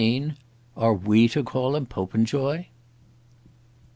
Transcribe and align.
"ARE 0.75 0.95
WE 0.95 1.27
TO 1.27 1.43
CALL 1.43 1.75
HIM 1.75 1.85
POPENJOY?" 1.85 2.69